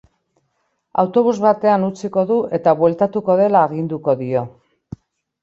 [1.03, 4.45] Autobus batean utziko du eta bueltatuko dela aginduko dio.